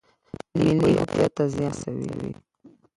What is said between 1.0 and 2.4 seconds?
هویت ته زیان رسوي.